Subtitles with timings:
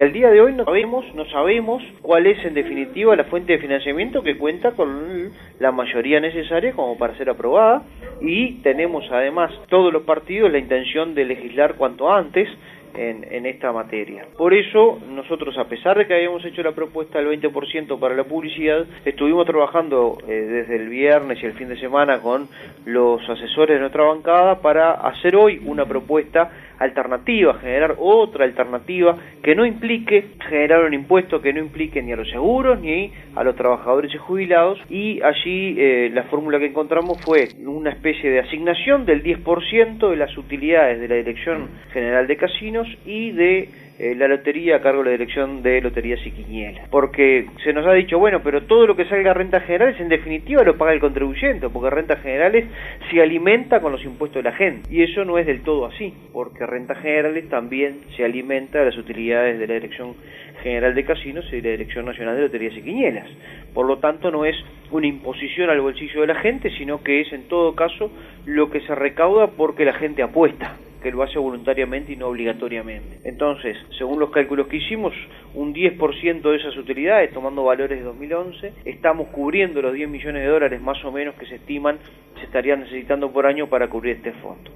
[0.00, 3.58] El día de hoy no sabemos, no sabemos cuál es en definitiva la fuente de
[3.58, 7.82] financiamiento que cuenta con la mayoría necesaria como para ser aprobada
[8.22, 12.48] y tenemos además todos los partidos la intención de legislar cuanto antes
[12.94, 14.26] en, esta materia.
[14.36, 18.24] Por eso, nosotros, a pesar de que habíamos hecho la propuesta del 20% para la
[18.24, 22.48] publicidad, estuvimos trabajando eh, desde el viernes y el fin de semana con
[22.86, 26.50] los asesores de nuestra bancada para hacer hoy una propuesta
[26.80, 32.16] alternativa, generar otra alternativa que no implique generar un impuesto que no implique ni a
[32.16, 34.80] los seguros ni a los trabajadores y jubilados.
[34.88, 40.16] Y allí eh, la fórmula que encontramos fue una especie de asignación del 10% de
[40.16, 43.68] las utilidades de la Dirección General de Casinos y de
[44.02, 46.88] eh, la lotería a cargo de la dirección de Loterías y Quinielas.
[46.88, 50.08] Porque se nos ha dicho, bueno, pero todo lo que salga a rentas generales en
[50.08, 52.64] definitiva lo paga el contribuyente, porque rentas generales
[53.10, 54.88] se alimenta con los impuestos de la gente.
[54.90, 58.96] Y eso no es del todo así, porque rentas generales también se alimenta de las
[58.96, 60.14] utilidades de la Dirección
[60.62, 63.28] General de Casinos y de la Dirección Nacional de Loterías y Quinielas.
[63.74, 64.56] Por lo tanto, no es
[64.92, 68.10] una imposición al bolsillo de la gente, sino que es en todo caso
[68.46, 73.20] lo que se recauda porque la gente apuesta que lo hace voluntariamente y no obligatoriamente.
[73.24, 75.14] Entonces, según los cálculos que hicimos,
[75.54, 80.48] un 10% de esas utilidades, tomando valores de 2011, estamos cubriendo los 10 millones de
[80.48, 81.98] dólares más o menos que se estiman
[82.38, 84.70] se estarían necesitando por año para cubrir este fondo.